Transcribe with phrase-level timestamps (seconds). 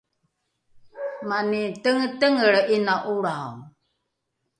[1.29, 3.51] mani tengetengelre ’ina ’olrao